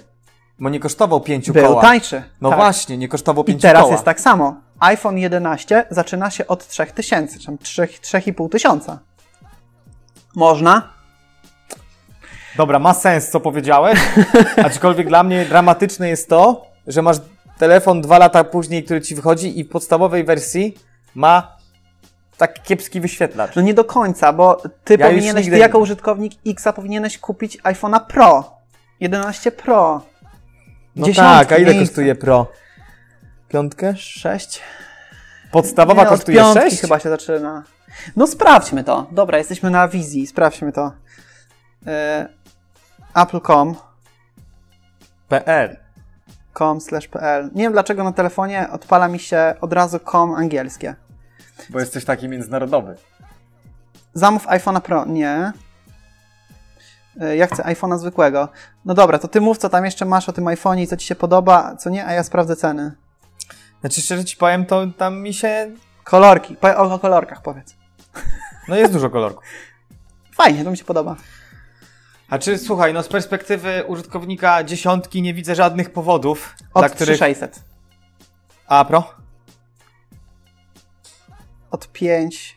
[0.59, 1.83] Bo nie kosztował pięciu Był koła.
[1.83, 2.23] tańszy.
[2.41, 2.59] No tak.
[2.59, 3.93] właśnie, nie kosztował I pięciu teraz koła.
[3.93, 4.55] jest tak samo.
[4.81, 8.99] iPhone 11 zaczyna się od 3000, czy tam 3 3,5 tysiąca.
[10.35, 10.97] Można,
[12.57, 13.99] Dobra, ma sens, co powiedziałeś,
[14.65, 17.17] aczkolwiek dla mnie dramatyczne jest to, że masz
[17.59, 20.75] telefon dwa lata później, który ci wychodzi i w podstawowej wersji
[21.15, 21.56] ma
[22.39, 23.57] tak kiepski wyświetlacz.
[23.57, 27.63] No nie do końca, bo ty Ja powinieneś, nigdy- ty jako użytkownik Xa powinieneś kupić
[27.63, 28.51] iPhone'a Pro.
[29.01, 30.03] 11 Pro.
[30.97, 32.47] No tak, a ile kosztuje Pro?
[33.49, 33.97] Piątkę?
[33.97, 34.63] 6?
[35.53, 36.81] Podstawowa Nie, od kosztuje piątki 6?
[36.81, 37.63] chyba się zaczyna.
[38.17, 39.07] No sprawdźmy to.
[39.13, 40.93] Dobra, jesteśmy na wizji, sprawdźmy to.
[41.87, 42.29] E,
[43.15, 43.75] Apple.com
[45.29, 45.77] PL.
[46.55, 47.51] com slash pl.
[47.55, 50.95] Nie wiem dlaczego na telefonie odpala mi się od razu com angielskie.
[51.71, 52.97] Bo jesteś taki międzynarodowy.
[54.15, 55.05] Zamów iPhone'a Pro.
[55.07, 55.53] Nie.
[57.21, 58.49] E, Ja chcę iPhone'a zwykłego.
[58.85, 61.07] No dobra, to ty mów, co tam jeszcze masz o tym iPhone'ie i co ci
[61.07, 62.93] się podoba, co nie, a ja sprawdzę ceny.
[63.81, 65.71] Znaczy szczerze ci powiem, to tam mi się...
[66.05, 66.57] Kolorki.
[66.57, 67.75] Po, o, o kolorkach powiedz.
[68.69, 69.45] No jest dużo kolorków.
[70.35, 71.17] Fajnie, to mi się podoba.
[72.31, 77.17] A czy słuchaj, no z perspektywy użytkownika dziesiątki nie widzę żadnych powodów, Od dla których...
[77.17, 77.61] 3600.
[78.67, 79.15] A Pro?
[81.71, 82.57] Od 5.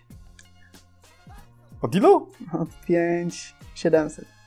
[1.82, 2.28] Od ilu?
[2.54, 4.40] Od 5700.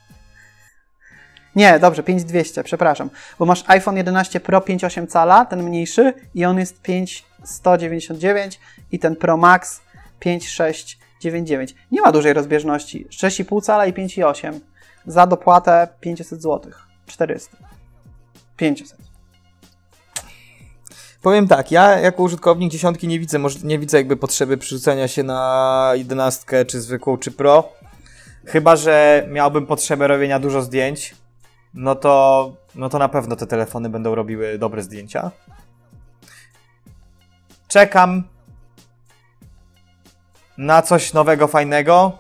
[1.57, 3.11] Nie, dobrze, 5200, przepraszam.
[3.39, 8.61] Bo masz iPhone 11 Pro 5,8 cala, ten mniejszy, i on jest 5199
[8.93, 9.81] i ten Pro Max
[10.21, 11.75] 5699.
[11.91, 13.07] Nie ma dużej rozbieżności.
[13.07, 14.61] 6,5 cala i 5,8.
[15.07, 16.73] Za dopłatę 500 zł.
[17.07, 17.57] 400.
[18.57, 19.02] 500.
[21.23, 25.23] Powiem tak, ja jako użytkownik dziesiątki nie widzę, może, nie widzę jakby potrzeby przerzucenia się
[25.23, 27.73] na jedenastkę, czy zwykłą, czy pro.
[28.47, 31.15] Chyba, że miałbym potrzebę robienia dużo zdjęć,
[31.75, 35.31] no to, no to na pewno te telefony będą robiły dobre zdjęcia.
[37.69, 38.23] Czekam
[40.59, 42.13] na coś nowego, fajnego.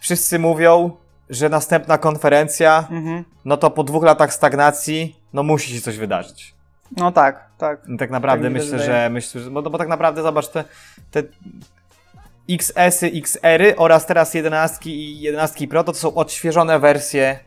[0.00, 0.96] Wszyscy mówią,
[1.30, 3.24] że następna konferencja, Mhm.
[3.44, 6.55] no to po dwóch latach stagnacji, no musi się coś wydarzyć.
[6.96, 7.80] No tak, tak.
[7.98, 8.86] Tak naprawdę Tak myślę, wydaje.
[8.90, 9.50] że myślę, że.
[9.50, 10.64] Bo, bo tak naprawdę zobacz te,
[11.10, 11.22] te
[12.50, 17.38] XS-y, XR-y oraz teraz 11 i 11 Pro to są odświeżone wersje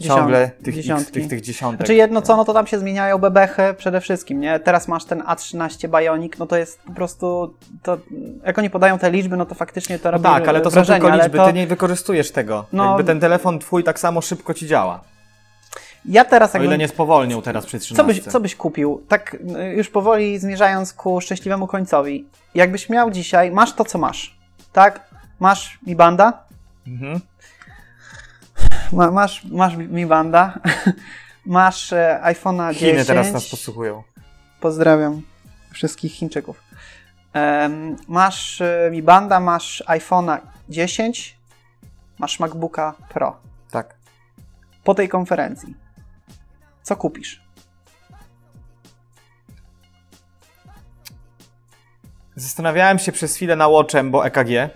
[0.00, 1.12] ciągle Dziesiąt- tych, X, dziesiątki.
[1.12, 1.78] tych, tych dziesiątek.
[1.80, 4.60] Znaczy jedno co, no to tam się zmieniają bebechy przede wszystkim, nie?
[4.60, 7.98] Teraz masz ten A13 Bionic, no to jest po prostu, to,
[8.46, 10.74] jak oni podają te liczby, no to faktycznie to No robi tak, ale to są
[10.74, 12.64] wrażenie, tylko ale liczby, to, ty nie wykorzystujesz tego.
[12.72, 15.00] No- Jakby ten telefon twój tak samo szybko ci działa.
[16.04, 17.96] Ja teraz O ile nie spowolnił teraz przy 13.
[17.96, 19.02] co, byś, co byś kupił?
[19.08, 22.26] Tak y, już powoli zmierzając ku szczęśliwemu końcowi.
[22.54, 24.36] Jakbyś miał dzisiaj, masz to co masz,
[24.72, 25.10] tak?
[25.40, 26.44] Masz Mi Banda,
[26.86, 27.20] Mhm.
[28.92, 30.58] ma, masz, masz Mi Banda,
[31.46, 32.90] masz e, iPhone'a 10.
[32.92, 34.02] Chiny teraz nas posłuchują.
[34.60, 35.22] Pozdrawiam
[35.72, 36.62] wszystkich Chińczyków.
[38.08, 40.38] Masz y, Mi Banda, masz iPhone'a
[40.68, 41.36] 10,
[42.18, 43.36] masz MacBooka Pro.
[43.70, 43.94] Tak.
[44.84, 45.74] Po tej konferencji,
[46.82, 47.42] co kupisz?
[52.36, 54.70] Zastanawiałem się przez chwilę na Watchem, bo EKG.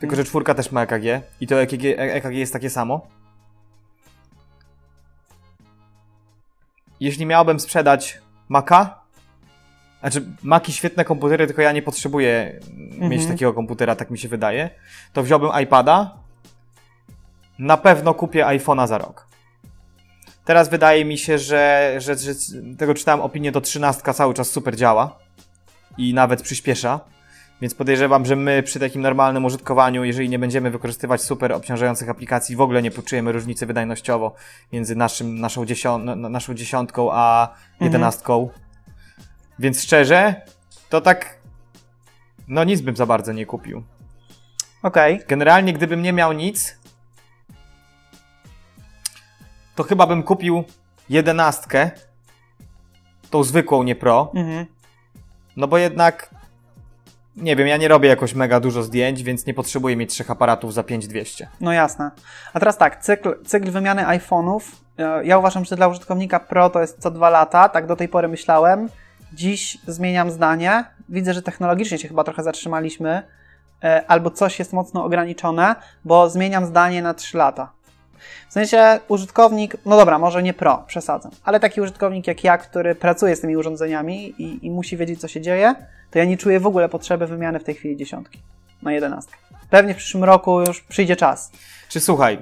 [0.00, 1.04] Tylko, że czwórka też ma EKG.
[1.40, 3.06] I to EKG, EKG jest takie samo.
[7.00, 9.00] Jeśli miałbym sprzedać Maca,
[10.00, 12.60] znaczy Maki świetne komputery, tylko ja nie potrzebuję
[12.98, 13.28] mieć Mhm.
[13.28, 14.70] takiego komputera, tak mi się wydaje,
[15.12, 16.16] to wziąłbym iPada.
[17.58, 19.26] Na pewno kupię iPhone'a za rok.
[20.44, 22.32] Teraz wydaje mi się, że, że, że
[22.78, 25.18] tego czytałem opinię, to 13 cały czas super działa
[25.98, 27.00] i nawet przyspiesza.
[27.60, 32.56] Więc podejrzewam, że my przy takim normalnym użytkowaniu, jeżeli nie będziemy wykorzystywać super obciążających aplikacji,
[32.56, 34.34] w ogóle nie poczujemy różnicy wydajnościowo
[34.72, 37.48] między naszym, naszą, dziesią, naszą dziesiątką a
[37.80, 38.48] jedenastką.
[39.58, 40.42] Więc szczerze,
[40.88, 41.38] to tak.
[42.48, 43.82] No nic bym za bardzo nie kupił.
[44.82, 46.78] Okej, Generalnie, gdybym nie miał nic,
[49.74, 50.64] to chyba bym kupił
[51.08, 51.90] jedenastkę,
[53.30, 54.30] tą zwykłą, nie pro.
[54.34, 54.66] mhm.
[55.56, 56.30] No bo jednak,
[57.36, 60.74] nie wiem, ja nie robię jakoś mega dużo zdjęć, więc nie potrzebuję mieć trzech aparatów
[60.74, 61.48] za 5200.
[61.60, 62.10] no jasne.
[62.52, 64.60] A teraz tak, cykl, cykl wymiany iPhone'ów,
[64.98, 68.08] e, ja uważam, że dla użytkownika Pro to jest co dwa lata, tak do tej
[68.08, 68.88] pory myślałem.
[69.32, 73.22] Dziś zmieniam zdanie, widzę, że technologicznie się chyba trochę zatrzymaliśmy,
[73.84, 77.72] e, albo coś jest mocno ograniczone, bo zmieniam zdanie na 3 lata.
[78.48, 82.94] W sensie użytkownik, no dobra, może nie pro, przesadzam, ale taki użytkownik jak ja, który
[82.94, 85.74] pracuje z tymi urządzeniami i, i musi wiedzieć, co się dzieje,
[86.10, 88.38] to ja nie czuję w ogóle potrzeby wymiany w tej chwili dziesiątki
[88.82, 89.36] na jedenastkę.
[89.70, 91.52] Pewnie w przyszłym roku już przyjdzie czas.
[91.88, 92.38] Czy słuchaj,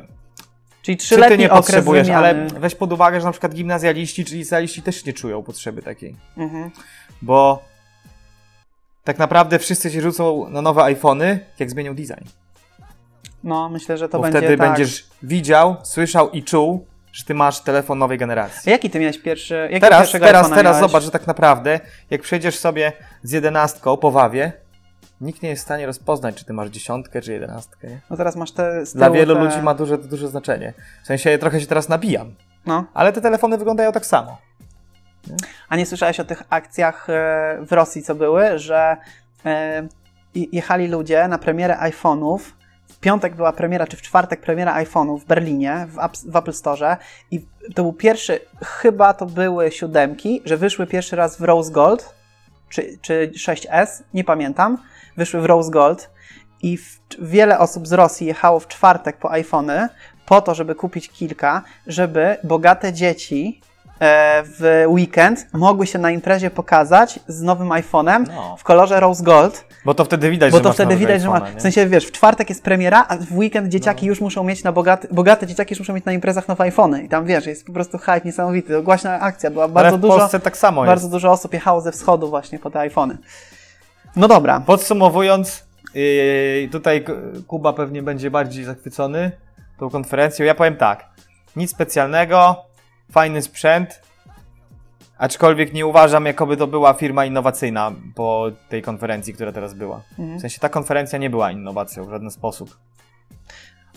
[0.82, 2.26] Czyli czy ty trzyletni nie okres potrzebujesz, wymiany.
[2.28, 6.16] ale weź pod uwagę, że na przykład gimnazjaliści czy licealiści też nie czują potrzeby takiej.
[6.36, 6.70] Mhm.
[7.22, 7.62] Bo
[9.04, 12.28] tak naprawdę wszyscy się rzucą na nowe iPhony, jak zmienią design.
[13.44, 14.68] No, myślę, że to Bo będzie wtedy tak.
[14.68, 18.70] będziesz widział, słyszał i czuł, że ty masz telefon nowej A generacji.
[18.72, 19.68] jaki ty miałeś pierwszy?
[19.80, 20.80] Teraz, teraz, teraz miałeś?
[20.80, 21.80] zobacz, że tak naprawdę,
[22.10, 24.52] jak przejdziesz sobie z jedenastką po wawie,
[25.20, 27.88] nikt nie jest w stanie rozpoznać, czy ty masz dziesiątkę, czy jedenastkę.
[27.88, 28.00] Nie?
[28.10, 29.40] No teraz masz te Dla wielu te...
[29.40, 30.74] ludzi ma duże, duże znaczenie.
[31.02, 32.34] W sensie trochę się teraz nabijam,
[32.66, 32.84] No.
[32.94, 34.38] ale te telefony wyglądają tak samo.
[35.68, 38.96] A nie słyszałeś o tych akcjach e, w Rosji, co były, że
[39.46, 39.88] e,
[40.34, 42.38] jechali ludzie na premierę iPhone'ów.
[42.92, 46.52] W piątek była premiera, czy w czwartek premiera iPhone'ów w Berlinie, w, App, w Apple
[46.52, 46.96] Store.
[47.30, 47.40] I
[47.74, 52.14] to był pierwszy, chyba to były siódemki, że wyszły pierwszy raz w Rose Gold,
[52.68, 54.78] czy, czy 6S, nie pamiętam.
[55.16, 56.10] Wyszły w Rose Gold.
[56.62, 59.88] I w, wiele osób z Rosji jechało w czwartek po iPhony
[60.26, 63.60] po to, żeby kupić kilka, żeby bogate dzieci
[64.44, 68.56] w weekend mogły się na imprezie pokazać z nowym iPhone'em No.
[68.58, 71.28] w kolorze Rose Gold, Bo to wtedy widać, bo że to masz wtedy widać, że
[71.28, 71.40] ma.
[71.40, 74.10] W sensie wiesz, w czwartek jest premiera, a w weekend dzieciaki No.
[74.10, 77.02] już muszą mieć na bogate, bogate dzieciaki już muszą mieć na imprezach nowe iPhony.
[77.02, 78.72] I tam wiesz, jest po prostu hype niesamowity.
[78.72, 80.18] To Głośna akcja, była Ale bardzo w dużo.
[80.18, 81.12] Polsce tak samo Bardzo jest.
[81.12, 83.18] dużo osób jechało ze wschodu właśnie po te iPhony.
[84.16, 84.60] No dobra.
[84.66, 87.04] Podsumowując, yy, tutaj
[87.46, 89.30] Kuba pewnie będzie bardziej zachwycony
[89.78, 90.46] tą konferencją.
[90.46, 91.04] Ja powiem tak,
[91.56, 92.64] nic specjalnego,
[93.12, 94.02] fajny sprzęt,
[95.18, 100.00] aczkolwiek nie uważam, jakoby to była firma innowacyjna po tej konferencji, która teraz była.
[100.18, 100.38] Mhm.
[100.38, 102.78] W sensie ta konferencja nie była innowacją w żaden sposób.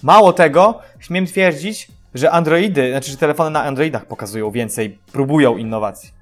[0.04, 6.14] Mało tego, śmiem twierdzić, że Androidy, znaczy, że telefony na Androidach pokazują więcej, próbują innowacji.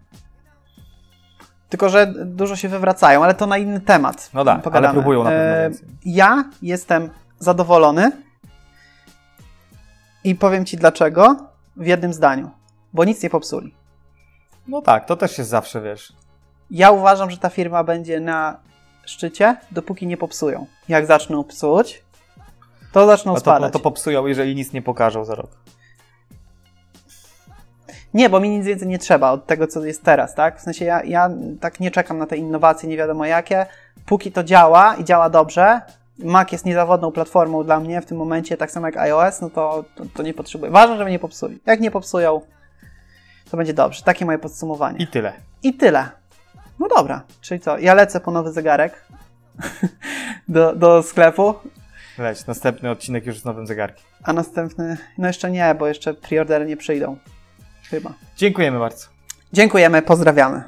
[1.70, 4.30] Tylko, że dużo się wywracają, ale to na inny temat.
[4.34, 5.88] No tak, ale próbują na pewno E, więcej.
[6.06, 8.12] Ja jestem zadowolony
[10.24, 11.36] i powiem Ci dlaczego
[11.76, 12.52] w jednym zdaniu.
[12.94, 13.74] Bo nic nie popsuli.
[14.68, 16.14] No tak, to też jest zawsze, wiesz,
[16.72, 18.60] Ja uważam, że ta firma będzie na
[19.06, 20.66] szczycie, dopóki nie popsują.
[20.90, 22.04] Jak zaczną psuć,
[22.92, 23.62] to zaczną No to, spadać.
[23.62, 25.50] no to popsują, jeżeli nic nie pokażą za rok.
[28.14, 30.60] Nie, bo mi nic więcej nie trzeba od tego, co jest teraz, tak?
[30.60, 31.30] W sensie ja, ja
[31.60, 33.66] tak nie czekam na te innowacje, nie wiadomo jakie.
[34.06, 35.82] Póki to działa i działa dobrze,
[36.20, 39.84] Mac jest niezawodną platformą dla mnie w tym momencie, tak samo jak iOS, no to,
[39.96, 40.72] to, to nie potrzebuję.
[40.72, 41.60] Ważne, żeby nie popsuli.
[41.66, 42.42] Jak nie popsują,
[43.54, 44.04] to będzie dobrze.
[44.04, 44.98] Takie moje podsumowanie.
[44.98, 45.34] I tyle.
[45.64, 46.10] I tyle.
[46.80, 47.78] No dobra, czyli co?
[47.78, 49.06] Ja lecę po nowy zegarek
[50.48, 51.54] do, do sklepu,
[52.18, 54.06] Leć, następny odcinek już z nowym zegarkiem.
[54.24, 57.18] a następny, no jeszcze nie, bo jeszcze preordery nie przyjdą.
[57.90, 58.14] Chyba.
[58.38, 59.08] Dziękujemy bardzo.
[59.54, 60.64] Dziękujemy, pozdrawiamy.